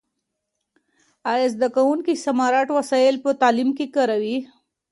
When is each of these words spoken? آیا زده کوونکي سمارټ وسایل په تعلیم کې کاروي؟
آیا 1.31 1.47
زده 1.53 1.67
کوونکي 1.75 2.13
سمارټ 2.25 2.67
وسایل 2.77 3.15
په 3.23 3.29
تعلیم 3.41 3.69
کې 3.77 3.85
کاروي؟ 3.95 4.37